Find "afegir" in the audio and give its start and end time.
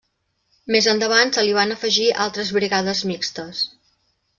1.77-2.09